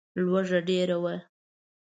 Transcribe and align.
لوږه 0.25 0.59
ډېره 0.67 0.95
وه. 1.03 1.15